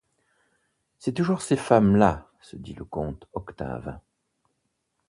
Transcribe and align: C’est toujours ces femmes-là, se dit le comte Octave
C’est 0.97 1.13
toujours 1.13 1.43
ces 1.43 1.55
femmes-là, 1.57 2.27
se 2.39 2.55
dit 2.55 2.73
le 2.73 2.85
comte 2.85 3.27
Octave 3.33 3.99